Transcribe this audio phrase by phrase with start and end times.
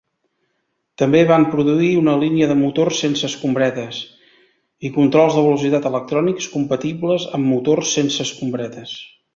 [1.01, 4.01] També van produir una línia de motors sense escombretes
[4.89, 9.01] i controls de velocitat electrònics compatibles amb motors sense escombretes.